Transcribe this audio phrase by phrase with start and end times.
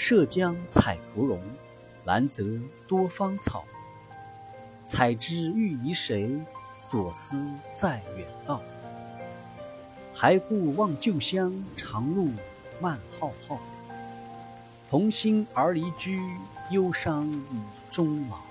[0.00, 1.42] 涉江采芙蓉
[2.04, 2.44] 兰泽
[2.86, 3.64] 多芳草。
[4.86, 6.40] 采之欲遗谁
[6.76, 8.62] 所思在远道。
[10.14, 12.30] 还顾望旧乡长路
[12.80, 13.58] 漫浩浩
[14.88, 16.22] 同心而离居
[16.70, 17.60] 忧伤以
[17.90, 18.47] 终老。